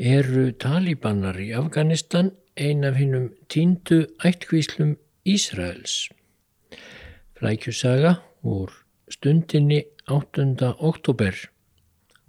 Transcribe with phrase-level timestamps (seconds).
[0.00, 4.94] eru talibanar í Afganistan ein af hinnum tíndu ættkvíslum
[5.28, 6.08] Ísraels.
[7.36, 8.72] Flækjusaga úr
[9.12, 10.72] stundinni 8.
[10.80, 11.36] oktober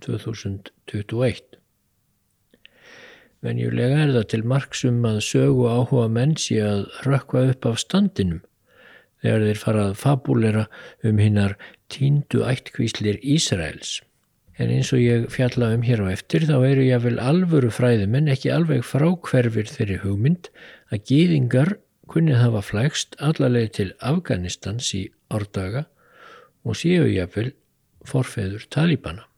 [0.04, 1.40] 2021.
[3.42, 8.44] Venjulega er það til marksum að sögu áhuga mennsi að rökva upp af standinum
[9.24, 10.68] þegar þeir farað fabúlera
[11.08, 11.56] um hinnar
[11.88, 14.02] tíndu ættkvíslir Ísraels.
[14.62, 17.72] En eins og ég fjalla um hér á eftir þá eru ég að vel alvöru
[17.74, 20.52] fræðumenn ekki alveg frákverfir þeirri hugmynd
[20.94, 21.72] að gýðingar
[22.12, 25.88] kunnið hafa flægst allarleið til Afganistans í ordaga
[26.62, 27.50] og séu ég að vel
[28.06, 29.31] forfeður talibana.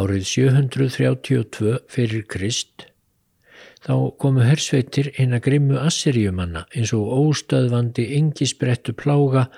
[0.00, 2.86] Árið 732 fyrir Krist
[3.84, 9.48] þá komu hersveitir hinn að grimmu Assyriumanna eins og óstöðvandi engisbrettu plága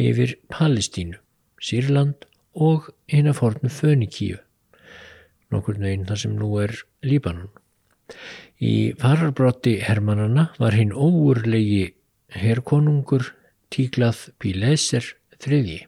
[0.00, 1.20] yfir Palestínu,
[1.62, 4.40] Sýrland og hinn að fornu Fönikíu,
[5.54, 6.74] nokkur neginn þar sem nú er
[7.06, 7.52] Líbanon.
[8.58, 11.92] Í fararbrotti hermannana var hinn óurlegi
[12.42, 13.30] herrkonungur
[13.70, 15.84] Tíklað Píleser þriðji.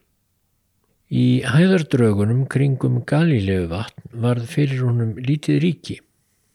[1.14, 5.94] Í hæðardrögunum kringum Galilegu vatn varð fyrir honum lítið ríki,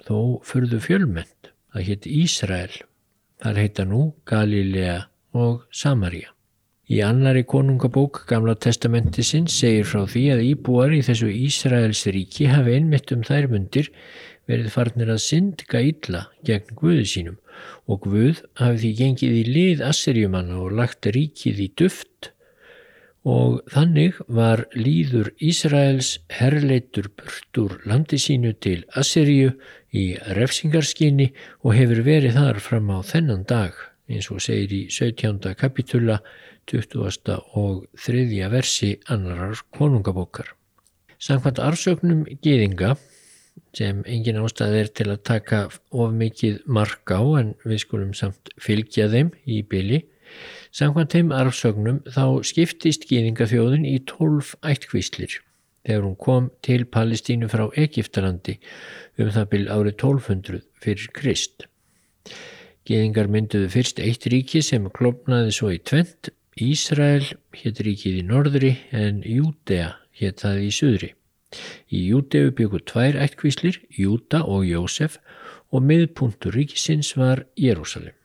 [0.04, 2.74] þó fyrðu fjölmend, það hétt Ísrael,
[3.40, 4.98] þar heita nú Galilea
[5.32, 6.34] og Samaria.
[6.92, 12.50] Í annari konungabók Gamla testamenti sinn segir frá því að íbúar í þessu Ísraels ríki
[12.52, 13.88] hafi einmitt um þær mundir
[14.50, 17.40] verið farnir að syndga illa gegn Guðu sínum.
[17.88, 22.34] Og Guð hafi því gengið í lið Assyrjumanna og lagt ríkið í duft
[23.28, 29.52] og þannig var líður Ísraels herleitur burt úr landi sínu til Assyrju
[29.92, 30.06] í
[30.38, 31.32] refsingarskinni
[31.64, 33.76] og hefur verið þar fram á þennan dag
[34.10, 35.54] eins og segir í 17.
[35.60, 36.20] kapitula
[36.70, 37.36] 20.
[37.58, 38.50] og 3.
[38.52, 40.54] versi annarar konungabókar.
[41.20, 42.96] Samkvæmt arsögnum gýðinga
[43.76, 45.60] sem engin ástæð er til að taka
[45.92, 50.04] of mikið mark á en við skulum samt fylgja þeim í byli
[50.76, 55.40] Samkvæmt þeim arfsögnum þá skiptist gýðingafjóðin í tólf ættkvíslir
[55.88, 58.58] þegar hún kom til Palestínu frá Egiptalandi
[59.20, 61.66] um það byrj árið 1200 fyrir Krist.
[62.90, 66.32] Gýðingar mynduðu fyrst eitt ríki sem klopnaði svo í tvent.
[66.60, 67.24] Ísrael
[67.56, 71.12] hétt ríkið í norðri en Júdea hétt það í suðri.
[71.90, 75.18] Í Júdeu byggur tvær ættkvíslir, Júda og Jósef
[75.72, 78.19] og miðpuntur ríkisins var Jérúsalim.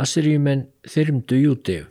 [0.00, 1.82] Assyriumenn þyrmdu Júteu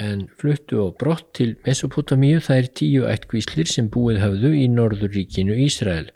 [0.00, 6.08] en fluttu á brott til Mesopotamíu þær tíu ættkvíslir sem búið hafðu í norðuríkinu Ísrael.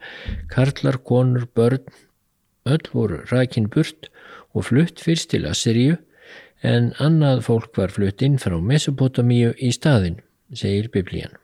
[0.50, 1.84] Karlar, konur, börn,
[2.66, 4.08] öll voru rækin burt
[4.56, 6.00] og flutt fyrst til Assyriu
[6.64, 10.18] en annað fólk var flutt inn frá Mesopotamíu í staðin,
[10.50, 11.36] segir biblían.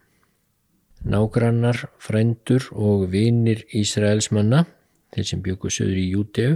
[1.04, 4.64] Nágrannar, frendur og vinir Ísraels manna
[5.14, 6.50] þeir sem byggu söður í Júteu,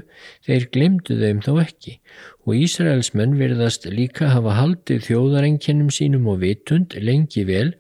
[0.46, 1.96] þeir glemdu þeim þó ekki
[2.44, 7.74] og Ísraelsmenn verðast líka hafa haldið þjóðarengjennum sínum og vitund lengi vel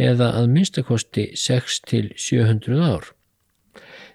[0.00, 3.12] eða að minnstakosti 6-700 ár.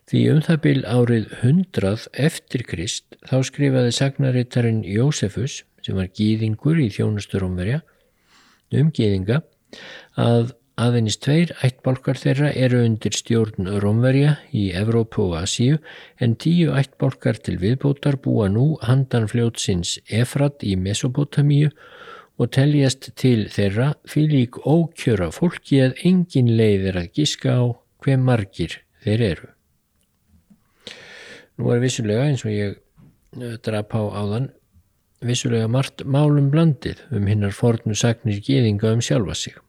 [0.10, 6.80] Því um það byl árið 100 eftir Krist þá skrifaði sagnarittarinn Jósefus sem var gýðingur
[6.82, 7.84] í þjónusturómverja
[8.80, 9.44] um gýðinga
[10.20, 15.82] að Aðeins tveir ættbálkar þeirra eru undir stjórn Rómverja í Evrópu og Asíu
[16.24, 21.74] en tíu ættbálkar til viðbótar búa nú handan fljótsins Efrat í Mesopotamíu
[22.40, 27.64] og teljast til þeirra fylík ókjöra fólki að engin leið er að giska á
[28.00, 29.50] hver margir þeir eru.
[31.60, 34.54] Nú er vissulega eins og ég eh, drap á áðan
[35.20, 39.60] vissulega margt málum blandið um hinnar fornu sagnir geðinga um sjálfa sig.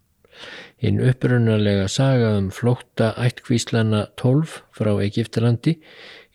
[0.80, 5.74] Hinn upprunalega saga um flótta ættkvíslana 12 frá Egiptalandi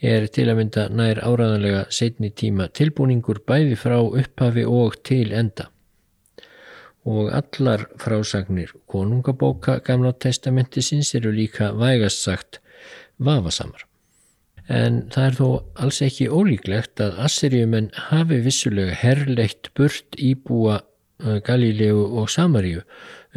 [0.06, 5.72] er til að mynda nær áraðanlega setni tíma tilbúningur bæði frá upphafi og til enda.
[7.10, 12.62] Og allar frásagnir konungabóka gamla testamentisins eru líka vægast sagt
[13.18, 13.86] vafasamar.
[14.70, 15.50] En það er þó
[15.82, 22.82] alls ekki ólíklegt að Assyriumenn hafi vissulega herrleitt burt íbúa eh, Galilegu og Samaríu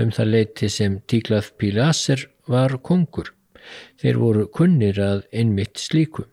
[0.03, 3.33] um það leiti sem Tíklað Pílaser var kongur.
[4.01, 6.25] Þeir voru kunnir að einmitt slíku.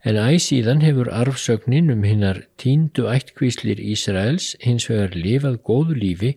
[0.00, 6.30] En æsíðan hefur arfsögnin um hinnar tíndu ættkvíslir Ísraels hins vegar lifað góðu lífi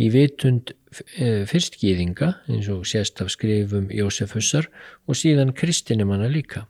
[0.00, 0.72] í vitund
[1.20, 4.70] eh, fyrstgýðinga eins og sérst af skrifum Jósef Hussar
[5.04, 6.64] og síðan kristinumanna líka.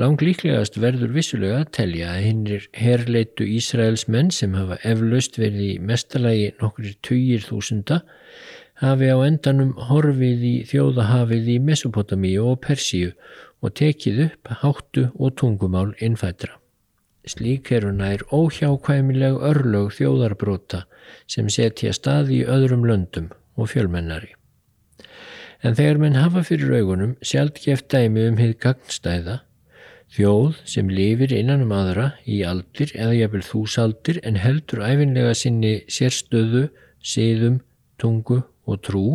[0.00, 5.64] Lang líklegast verður vissulega að telja að hinnir herleitu Ísraels menn sem hafa eflaust verið
[5.66, 7.98] í mestalagi nokkur tugir þúsunda
[8.80, 13.10] hafi á endanum horfið í þjóðahafið í Mesopotamíu og Persíu
[13.60, 16.54] og tekið upp háttu og tungumál innfættra.
[17.28, 20.86] Slík eru nær óhjákvæmileg örlög þjóðarbróta
[21.28, 23.28] sem setja stað í öðrum löndum
[23.60, 24.32] og fjölmennari.
[25.60, 29.40] En þegar menn hafa fyrir augunum sjálfgeft dæmi um hið gagnstæða
[30.10, 35.74] Þjóð sem lifir innan um aðra í aldir eða jafnvel þúsaldir en heldur æfinlega sinni
[35.86, 36.66] sérstöðu,
[36.98, 37.60] síðum,
[38.00, 39.06] tungu og trú.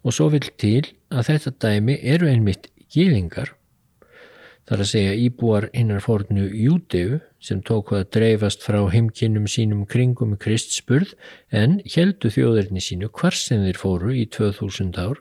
[0.00, 3.52] Og svo vil til að þetta dæmi eru einmitt gíðingar
[4.70, 10.36] þar að segja íbúar hinnar fornu Júteu sem tóku að dreifast frá heimkinnum sínum kringum
[10.38, 11.16] kristspurð
[11.50, 15.18] en heldu þjóðarni sínu hvar sem þeir fóru í 2000 ár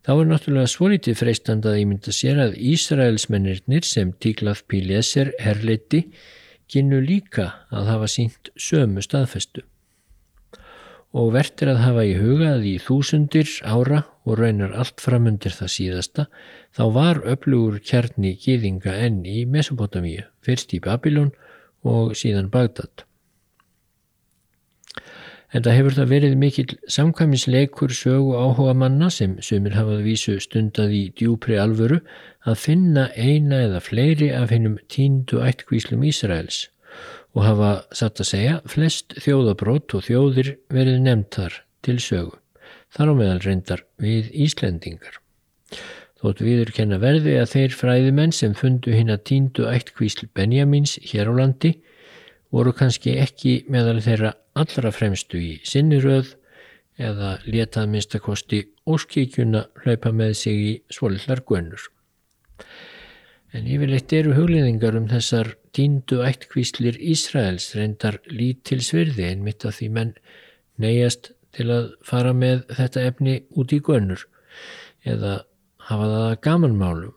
[0.00, 6.06] Þá er náttúrulega svolítið freistand að ímynda sér að Ísraelsmennirnir sem Tíklað Píleser herleiti
[6.72, 9.66] kynnu líka að hafa sínt sömu staðfestu.
[11.12, 15.72] Og verður að hafa í huga að í þúsundir ára og raunar allt framundir það
[15.74, 16.26] síðasta
[16.78, 21.34] þá var öflugur kjarni gýðinga enn í Mesopotamíu, fyrst í Babilón
[21.84, 23.09] og síðan Bagdad.
[25.50, 30.92] En það hefur það verið mikill samkvæmisleikur sögu áhuga manna sem sumir hafað vísu stundað
[30.94, 31.98] í djúpri alvöru
[32.46, 36.68] að finna eina eða fleiri af hennum tíndu ættkvíslum Ísraels
[37.34, 42.38] og hafa satt að segja flest þjóðabrót og þjóðir verið nefntar til sögu.
[42.94, 45.18] Þar á meðal reyndar við Íslendingar.
[46.20, 51.30] Þótt viður kenna verði að þeir fræðimenn sem fundu hinn að tíndu ættkvísl Benjamins hér
[51.30, 51.78] á landi
[52.52, 56.34] voru kannski ekki meðal þeirra allra fremstu í sinniröð
[57.00, 58.60] eða letað minnstakosti
[58.90, 61.80] óskíkjuna hlaupa með sig í svolillar gunnur.
[63.56, 69.78] En yfirleitt eru hugliðingar um þessar tíndu ættkvíslir Ísraels reyndar lítil svirði en mitt að
[69.78, 70.12] því menn
[70.80, 74.26] neyjast til að fara með þetta efni út í gunnur
[75.08, 75.40] eða
[75.88, 77.16] hafa það gamanmálum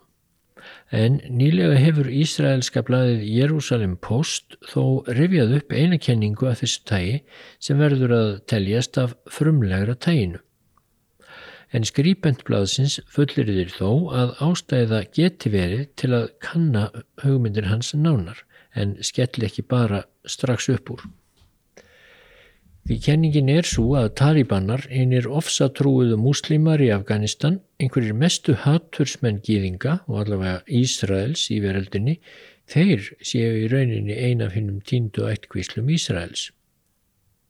[0.93, 7.15] En nýlega hefur Ísraelska bladið Jérúsalem Post þó rifjað upp eina kenningu af þessu tægi
[7.59, 10.41] sem verður að teljast af frumlegra tæginu.
[11.73, 16.89] En skrýpendblaðsins fullir þér þó að ástæða geti verið til að kanna
[17.23, 18.43] hugmyndir hans nánar
[18.77, 21.01] en skell ekki bara strax upp úr.
[22.83, 30.01] Því kenningin er svo að talibanar, einir ofsatrúuðu múslimar í Afganistan, einhverjir mestu hattursmenn gýðinga
[30.11, 32.17] og allavega Ísraels í veröldinni,
[32.67, 36.49] þeir séu í rauninni eina af hinnum tíndu ættkvíslum Ísraels.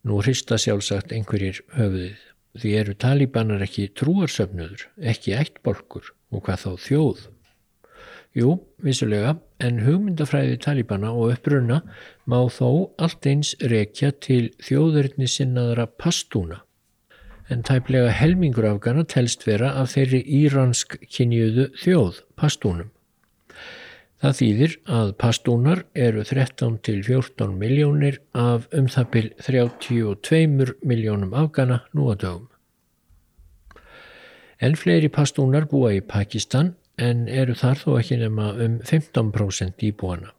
[0.06, 2.21] Nú hrista sjálfsagt einhverjir höfuðið.
[2.62, 7.25] Því eru talibanar ekki trúarsöfnuður, ekki ættbolkur og hvað þá þjóð.
[8.33, 11.83] Jú, vissulega, en hugmyndafræði talibana og uppruna
[12.25, 16.63] má þó allt eins rekja til þjóðurni sinnaðra pastúna.
[17.53, 22.89] En tæplega helmingur afgana telst vera af þeirri íransk kynjuðu þjóð, pastúnum.
[24.24, 31.36] Það þýðir að pastúnar eru 13 til 14 miljónir af um það byl 32 miljónum
[31.38, 32.47] afgana nú að dögum.
[34.63, 40.33] En fleiri pastúnar búa í Pakistan en eru þar þó ekki nema um 15% íbúana.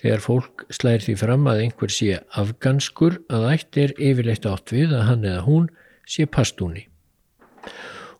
[0.00, 4.94] Þegar fólk slæðir því fram að einhver sé afganskur að ætt er yfirleitt átt við
[4.96, 5.66] að hann eða hún
[6.08, 6.86] sé pastúni.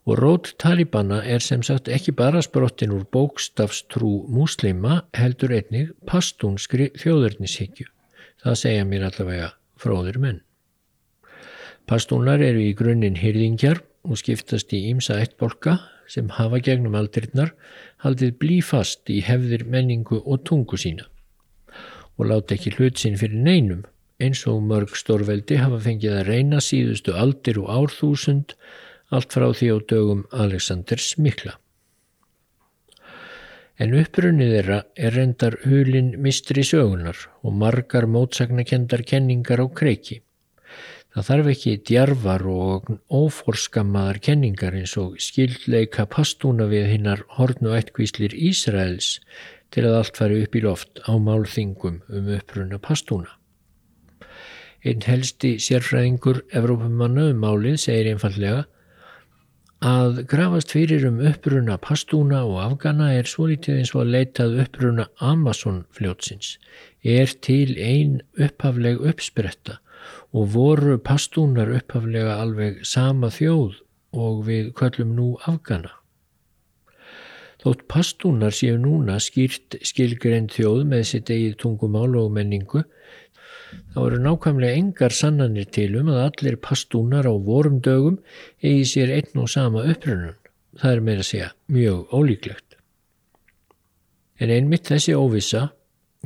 [0.09, 6.89] Og rót talibana er sem sagt ekki bara sprottin úr bókstafstrú múslima heldur einnig pastúnskri
[6.97, 7.85] þjóðurnishyggju.
[8.41, 10.41] Það segja mér allavega fróður menn.
[11.89, 15.77] Pastúnar eru í grunninn hyrðingjar og skiptast í ímsa eittbolka
[16.09, 17.53] sem hafa gegnum aldrinnar
[18.03, 21.07] haldið blífast í hefðir menningu og tungu sína
[22.19, 23.85] og láta ekki hlut sinn fyrir neinum
[24.19, 28.55] eins og mörg stórveldi hafa fengið að reyna síðustu aldir og árþúsund
[29.15, 31.55] allt frá því á dögum Aleksandrs mikla.
[33.79, 40.19] En upprunnið þeirra er reyndar hulin mistri sögunar og margar mótsagnakendar kenningar á kreiki.
[41.09, 48.35] Það þarf ekki djarfar og óforskammaðar kenningar eins og skildleika pastúna við hinnar hornu ættkvíslir
[48.37, 49.15] Ísraels
[49.73, 53.33] til að allt fari upp í loft á málþingum um uppruna pastúna.
[54.85, 58.67] Einn helsti sérfræðingur Evrópumanna um málið segir einfallega
[59.79, 64.57] að grafast fyrir um uppruna pastúna og afgana er svo lítið eins og að leitað
[64.65, 66.57] uppruna Amazon fljótsins
[67.03, 69.79] er til ein upphafleg uppspretta
[70.33, 73.79] og voru pastúnar upphaflega alveg sama þjóð
[74.11, 75.91] og við köllum nú Afgana.
[77.59, 82.85] Þótt pastúnar séu núna skýrt skilgrein þjóð með sitt eigið tungumál og menningu,
[83.93, 88.19] þá eru nákvæmlega engar sannanir til um að allir pastúnar á vorum dögum
[88.63, 90.37] eigi sér einn og sama upprönnun.
[90.79, 92.77] Það er meira að segja mjög ólíklegt.
[94.39, 95.69] En einmitt þessi óvisa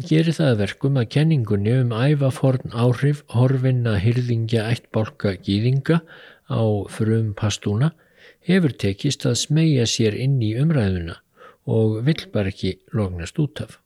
[0.10, 6.02] gerir það verkum að kenningunni um ævaforn áhrif horfinna hyrðingja ættbálka gýðinga
[6.50, 7.94] á frum pastúna
[8.48, 11.20] hefur tekist að smegja sér inn í umræðuna
[11.70, 13.83] og vill bara ekki lognast út af.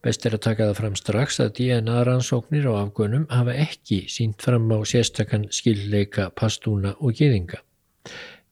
[0.00, 4.70] Best er að taka það fram strax að DNA-rannsóknir á afgönum hafa ekki sínt fram
[4.72, 7.60] á sérstakann skilleika pastúna og geðinga.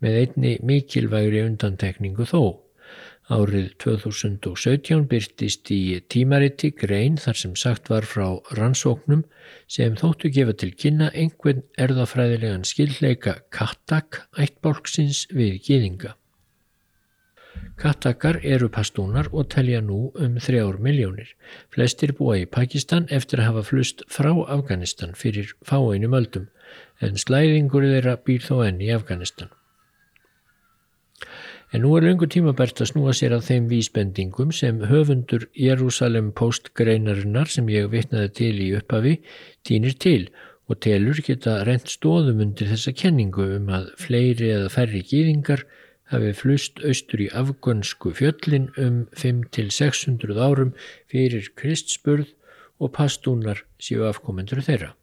[0.04, 2.42] Með einni mikilvægri undantekningu þó.
[3.32, 5.80] Árið 2017 byrtist í
[6.12, 8.28] tímariti grein þar sem sagt var frá
[8.60, 9.24] rannsóknum
[9.72, 16.17] sem þóttu gefa til kynna einhvern erðafræðilegan skilleika kattak ættbólksins við geðinga.
[17.78, 21.28] Kattakar eru pastúnar og telja nú um þrjár miljónir.
[21.74, 26.48] Flestir búa í Pakistan eftir að hafa flust frá Afganistan fyrir fáeinu möldum
[27.00, 29.52] en slæðingur þeirra býr þó enn í Afganistan.
[31.72, 37.50] En nú er lengur tímabært að snúa sér að þeim vísbendingum sem höfundur Jérúsalem postgreinarinnar
[37.52, 39.18] sem ég vitnaði til í upphafi
[39.68, 40.30] týnir til
[40.68, 45.66] og telur geta rent stóðum undir þessa kenningu um að fleiri eða færri gýðingar
[46.12, 50.72] hafi flust austur í afgönsku fjöllin um 5-600 árum
[51.10, 52.32] fyrir kristspurð
[52.78, 54.94] og pastúnar séu afkomendur þeirra.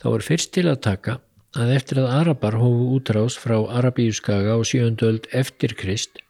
[0.00, 1.18] Þá er fyrst til að taka
[1.58, 6.22] að eftir að Arabar hófu útrás frá Arabíuskaga á sjöndu öld eftir Krist,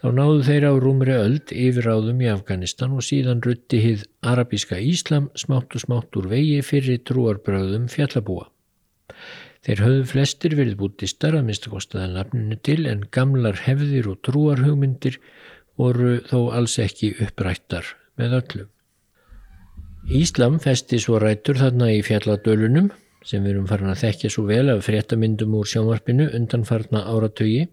[0.00, 4.78] þá náðu þeirra á rúmri öld yfir áðum í Afganistan og síðan rutti hið arabíska
[4.80, 8.50] Íslam smátt og smátt úr vegi fyrir trúarbröðum fjallabúa.
[9.66, 15.18] Þeir höfðu flestir verið bútistar að minnstakostaða nafninu til en gamlar hefðir og trúarhugmyndir
[15.80, 17.90] voru þó alls ekki upprættar
[18.20, 18.70] með öllum.
[20.20, 22.88] Íslam festi svo rættur þarna í fjalladölunum
[23.26, 27.66] sem við erum farin að þekkja svo vel af fréttamindum úr sjónvarpinu undanfarna áratögi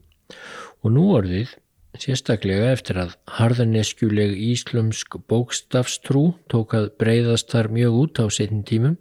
[0.83, 1.55] og nú orðið
[2.01, 8.95] sérstaklega eftir að harðaneskjuleg íslumsk bókstafstrú tók að breyðast þar mjög út á setjum tímum,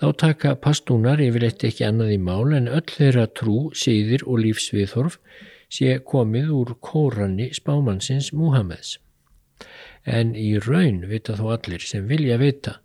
[0.00, 5.18] þá taka pastúnar yfirleitt ekki annað í mál en öll þeirra trú, síðir og lífsviðhorf
[5.72, 8.98] sé komið úr kóranni spámannsins Múhameðs.
[10.04, 12.78] En í raun vita þó allir sem vilja vita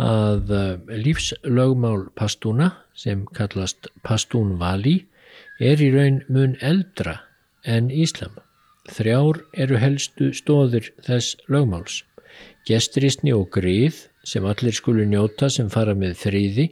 [0.00, 4.96] að eh, lífslögmál pastúna sem kallast pastúnvali
[5.60, 7.20] er í raun mun eldra
[7.64, 8.38] en Íslam.
[8.88, 12.00] Þrjár eru helstu stóðir þess lögmáls.
[12.64, 16.66] Gestrisni og gríð sem allir skulu njóta sem fara með þrýði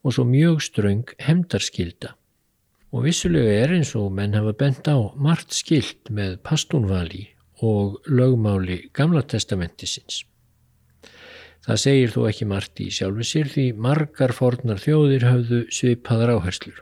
[0.00, 2.14] og svo mjög ströng hemdarskilda.
[2.90, 7.28] Og vissulega er eins og menn hafa bent á margt skilt með pastúnvali
[7.60, 10.24] og lögmáli Gamla testamentisins.
[11.60, 16.80] Það segir þó ekki margt í sjálfu sér því margar fornar þjóðir hafðu svipaðar áherslur.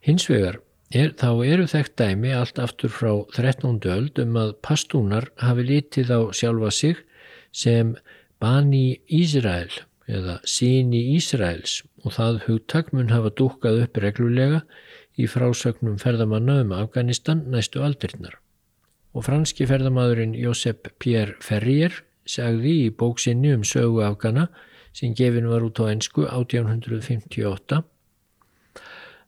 [0.00, 0.62] Hins vegar
[0.94, 3.80] Er, þá eru þekkt dæmi allt aftur frá 13.
[3.90, 7.00] öld um að pastúnar hafi litið á sjálfa sig
[7.50, 7.96] sem
[8.38, 9.72] bani Ísrael
[10.06, 14.62] eða síni Ísraels og það hugtak mun hafa dúkað upp reglulega
[15.18, 18.38] í frásögnum ferðamanna um Afganistan næstu aldirnar.
[19.10, 24.46] Og franski ferðamadurinn Josep Pierre Ferrier sagði í bóksinni um sögu Afgana
[24.94, 27.82] sem gefin var út á ennsku 1858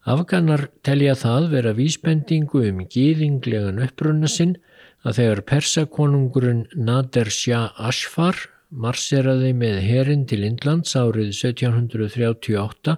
[0.06, 4.54] Afganar telja það vera vísbendingu um gýðinglegan upprunna sinn
[5.02, 8.38] að þegar persakonungurinn Nader Shah Ashfar
[8.70, 12.96] marseraði með herin til Indlands árið 1738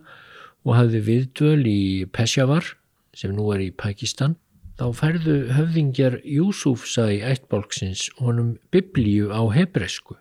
[0.66, 1.80] og hafði viðdöl í
[2.12, 2.75] Peshawar
[3.16, 4.37] sem nú er í Pakistan
[4.80, 10.16] þá færðu höfðingjar Júsúfsa í ættbólksins honum biblíu á hebresku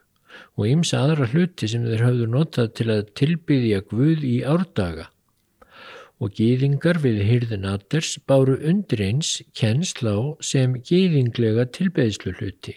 [0.56, 5.10] og ymsa aðra hluti sem þeir hafðu notað til að tilbyðja Guð í árdaga
[6.20, 12.76] og gýðingar við hyrðinaters báru undir eins kennsla á sem gýðinglega tilbeðslu hluti.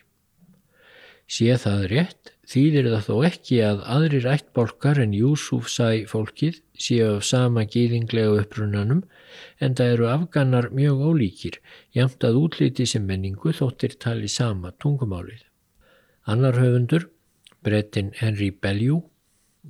[1.32, 7.06] Sé það rétt, þýðir það þó ekki að aðrir ættbólkar en Júsúf sæ fólkið séu
[7.16, 9.00] af sama gýðinglega upprunanum
[9.58, 11.56] en það eru afgannar mjög ólíkir,
[11.96, 15.40] jamt að útliti sem menningu þóttir tali sama tungumálið.
[16.28, 17.08] Annar höfundur,
[17.64, 19.00] brettin Henry Bellew,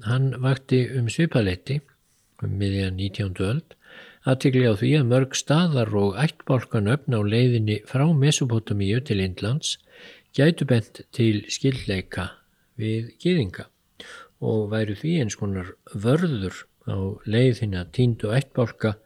[0.05, 1.79] hann vakti um svipaletti
[2.43, 3.39] um miðjan 19.
[3.47, 3.75] öld,
[4.27, 9.77] aðtikli á því að mörg staðar og ættbálkanöfn á leiðinni frá Mesopotamíu til Indlands
[10.37, 12.33] gætu bent til skildleika
[12.81, 13.69] við gýðinga
[14.43, 18.97] og væru því eins konar vörður á leiðina tíndu ættbálka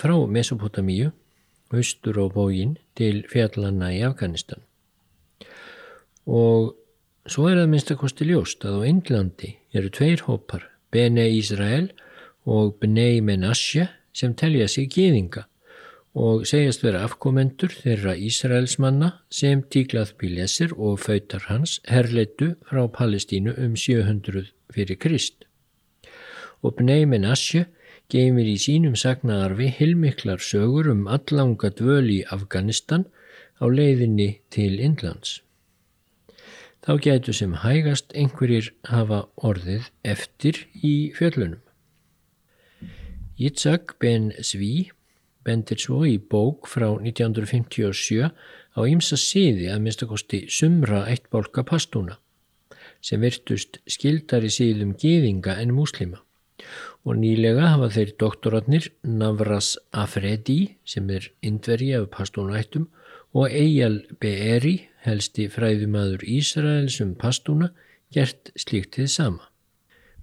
[0.00, 1.12] frá Mesopotamíu
[1.72, 4.60] austur á bógin til fjallanna í Afganistan.
[6.26, 6.74] Og
[7.26, 12.05] svo er það minnstakosti ljóst að á Englandi eru tveir hópar, Bene Israel og
[12.46, 15.46] Bnei Menashe sem telja sig gýðinga
[16.16, 23.52] og segjast vera afkomendur þeirra Ísraelsmanna sem Tíglað Bílesir og fautar hans herleitu frá Palestínu
[23.60, 25.44] um 700 fyrir Krist.
[26.64, 27.66] Og Bnei Menashe
[28.08, 33.04] geymir í sínum sagnaarfi hilmiklar sögur um allanga dvöl í Afganistan
[33.60, 35.42] á leiðinni til Indlands.
[36.86, 41.65] Þá gætu sem hægast einhverjir hafa orðið eftir í fjöllunum.
[43.36, 44.88] Yitzhak ben Sví
[45.44, 52.16] bendir svo í bók frá 1957 á ýmsa síði að minnstakosti sumra eitt bólka pastúna
[53.04, 56.22] sem virtust skildari síðum gýðinga en múslima
[57.04, 59.74] og nýlega hafa þeir doktoratnir Navras
[60.04, 62.88] Afredi sem er indveri af pastúnaættum
[63.36, 67.70] og Eyjal Beeri helsti fræðumadur Ísraels um pastúna
[68.16, 69.44] gert slíkt þið sama.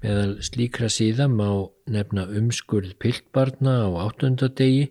[0.04, 1.48] Meðal slíkra síða má
[1.88, 4.90] nefna umskurð piltbarna á áttundadegi,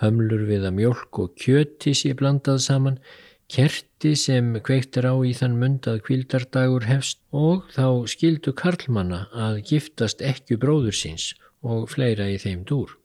[0.00, 2.96] hömlur við að mjölk og kjöti sé blandað saman,
[3.52, 9.60] kerti sem kveiktar á í þann mund að kvildardagur hefst og þá skildu karlmanna að
[9.68, 12.96] giftast ekki bróður síns og fleira í þeim dúr.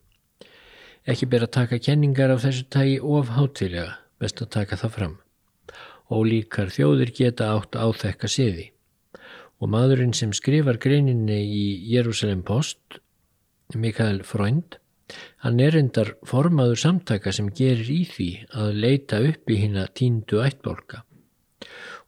[1.04, 5.16] Ekki ber að taka kenningar af þessu tægi of hátilega, best að taka það fram.
[6.08, 8.70] Ólíkar þjóðir geta átt áþekka siði
[9.60, 13.00] og maðurinn sem skrifar greininni í Jérúsalem Post,
[13.76, 14.78] Mikael Freund,
[15.44, 19.94] hann er endar formaður samtaka sem gerir í því að leita upp í hinn að
[20.00, 21.04] tíndu ættbólka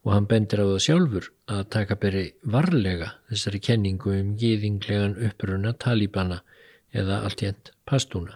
[0.03, 2.23] og hann bendir á það sjálfur að taka beri
[2.55, 6.41] varlega þessari kenningu um gíðinglegan uppruna talibana
[6.91, 8.35] eða allt jænt pastúna.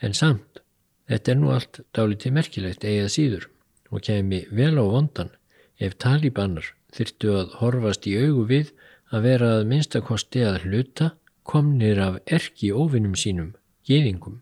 [0.00, 0.62] En samt,
[1.10, 3.48] þetta er nú allt dálítið merkilegt eigað síður
[3.92, 5.34] og kemi vel á vondan
[5.76, 8.72] ef talibanar þyrtu að horfast í augu við
[9.12, 11.10] að vera að minnstakosti að hluta
[11.48, 13.52] komnir af erki óvinnum sínum,
[13.88, 14.40] geðingum.